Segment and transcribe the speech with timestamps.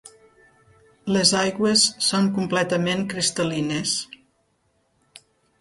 [1.15, 3.95] Les aigües són completament cristal·lines.